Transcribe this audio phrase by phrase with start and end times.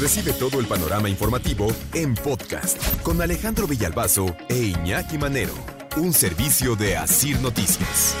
[0.00, 5.54] Recibe todo el panorama informativo en podcast con Alejandro Villalbazo e Iñaki Manero.
[5.96, 8.14] Un servicio de Asir Noticias.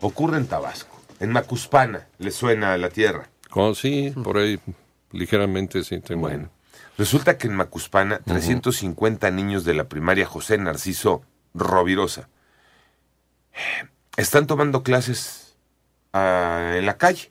[0.00, 3.30] Ocurre en Tabasco, en Macuspana, le suena a la tierra.
[3.52, 4.58] Oh, sí, por ahí
[5.12, 6.00] ligeramente sí.
[6.00, 6.50] Tengo Bueno,
[6.98, 11.22] resulta que en Macuspana, 350 niños de la primaria José Narciso
[11.54, 12.28] Rovirosa
[14.16, 15.54] están tomando clases
[16.12, 17.30] ah, en la calle,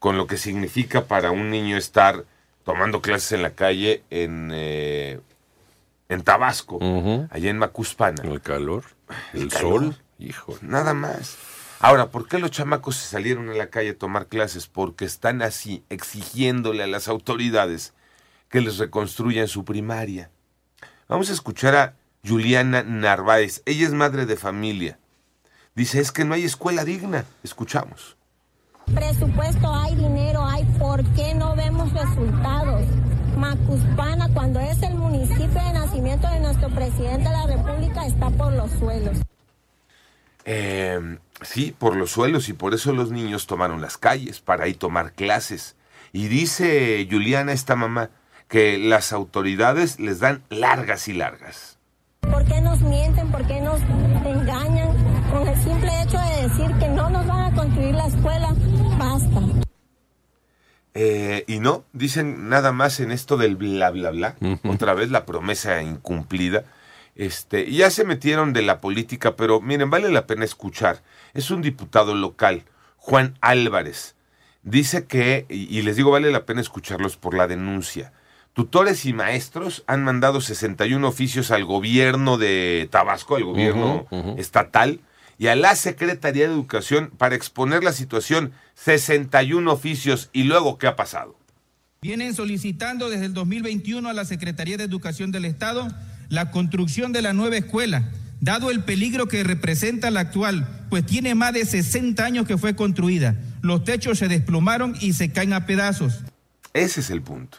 [0.00, 2.24] con lo que significa para un niño estar
[2.64, 5.20] tomando clases en la calle en, eh,
[6.08, 6.78] en Tabasco,
[7.30, 8.22] allá en Macuspana.
[8.24, 8.84] El calor,
[9.32, 9.82] el, El calor.
[9.82, 10.58] sol, hijo.
[10.62, 11.36] Nada más.
[11.78, 14.66] Ahora, ¿por qué los chamacos se salieron a la calle a tomar clases?
[14.66, 17.94] Porque están así exigiéndole a las autoridades
[18.48, 20.30] que les reconstruyan su primaria.
[21.08, 21.94] Vamos a escuchar a
[22.26, 23.62] Juliana Narváez.
[23.64, 24.98] Ella es madre de familia.
[25.74, 27.24] Dice, es que no hay escuela digna.
[27.42, 28.16] Escuchamos.
[28.94, 32.84] Presupuesto hay, dinero hay, ¿por qué no vemos resultados?
[33.36, 38.52] Macuspana, cuando es el municipio de nacimiento de nuestro presidente de la República, está por
[38.52, 39.16] los suelos.
[40.44, 44.74] Eh, sí, por los suelos y por eso los niños tomaron las calles para ahí
[44.74, 45.76] tomar clases.
[46.12, 48.10] Y dice Juliana, esta mamá,
[48.48, 51.78] que las autoridades les dan largas y largas.
[52.20, 53.30] ¿Por qué nos mienten?
[53.30, 53.80] ¿Por qué nos
[54.26, 54.79] engañan?
[57.80, 58.54] Construir la escuela,
[58.98, 59.40] basta.
[60.92, 64.36] Eh, y no, dicen nada más en esto del bla bla bla.
[64.68, 66.64] Otra vez la promesa incumplida.
[67.16, 71.02] Este, y ya se metieron de la política, pero miren, vale la pena escuchar.
[71.34, 72.64] Es un diputado local,
[72.96, 74.14] Juan Álvarez.
[74.62, 78.12] Dice que, y, les digo, vale la pena escucharlos por la denuncia.
[78.52, 84.06] Tutores y maestros han mandado 61 oficios al gobierno de Tabasco, al gobierno
[84.36, 85.00] estatal,
[85.40, 88.52] y a la Secretaría de Educación para exponer la situación.
[88.74, 90.28] 61 oficios.
[90.34, 91.34] ¿Y luego qué ha pasado?
[92.02, 95.88] Vienen solicitando desde el 2021 a la Secretaría de Educación del Estado
[96.28, 98.10] la construcción de la nueva escuela,
[98.42, 102.76] dado el peligro que representa la actual, pues tiene más de 60 años que fue
[102.76, 103.34] construida.
[103.62, 106.18] Los techos se desplomaron y se caen a pedazos.
[106.74, 107.56] Ese es el punto.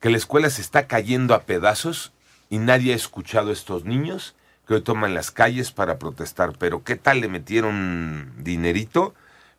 [0.00, 2.12] Que la escuela se está cayendo a pedazos
[2.48, 4.34] y nadie ha escuchado a estos niños
[4.68, 6.52] que hoy toman las calles para protestar.
[6.58, 9.14] Pero ¿qué tal le metieron dinerito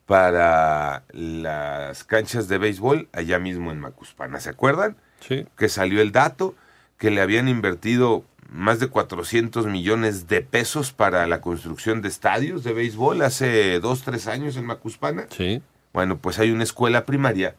[0.06, 4.40] para las canchas de béisbol allá mismo en Macuspana?
[4.40, 4.98] ¿Se acuerdan?
[5.19, 5.48] Sí.
[5.58, 6.53] Que salió el dato
[7.00, 12.64] que le habían invertido más de 400 millones de pesos para la construcción de estadios
[12.64, 15.25] de béisbol hace dos, tres años en Macuspana.
[15.31, 15.64] Sí.
[15.92, 17.56] Bueno, pues hay una escuela primaria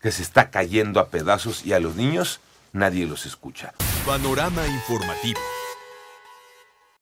[0.00, 2.40] que se está cayendo a pedazos y a los niños
[2.72, 3.74] nadie los escucha.
[4.06, 5.40] Panorama informativo.